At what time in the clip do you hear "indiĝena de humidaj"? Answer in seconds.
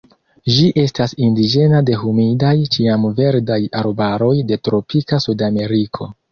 1.27-2.55